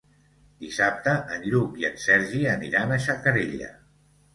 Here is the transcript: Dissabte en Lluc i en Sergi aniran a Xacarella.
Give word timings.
Dissabte 0.63 1.13
en 1.37 1.47
Lluc 1.51 1.79
i 1.85 1.89
en 1.93 2.03
Sergi 2.09 2.45
aniran 2.59 2.97
a 2.97 3.03
Xacarella. 3.09 3.75